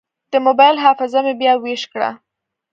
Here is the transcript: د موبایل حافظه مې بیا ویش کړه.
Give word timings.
د 0.31 0.33
موبایل 0.45 0.75
حافظه 0.85 1.19
مې 1.25 1.33
بیا 1.41 1.53
ویش 1.63 1.83
کړه. 1.91 2.09